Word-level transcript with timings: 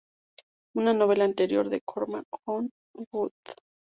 Una 0.75 0.93
novela 0.95 1.25
anterior 1.25 1.69
de 1.69 1.79
Corman, 1.85 2.23
"Oh, 2.47 2.65
God! 3.11 3.29